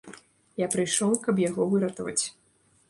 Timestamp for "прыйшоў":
0.75-1.11